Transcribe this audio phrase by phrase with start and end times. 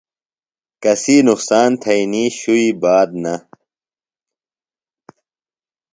[0.83, 3.35] کسی نقصان تھئینی شوئی بات نہ۔